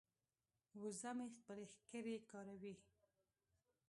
[0.81, 2.75] وزه مې خپلې ښکرې کاروي.